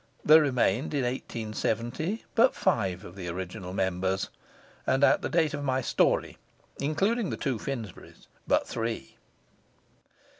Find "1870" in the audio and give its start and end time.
1.03-2.25